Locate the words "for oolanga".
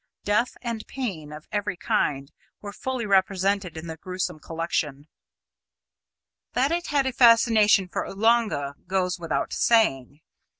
7.87-8.73